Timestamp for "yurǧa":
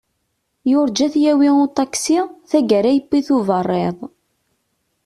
0.71-1.03